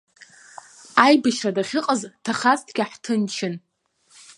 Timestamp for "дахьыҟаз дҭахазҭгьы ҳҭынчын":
1.55-3.55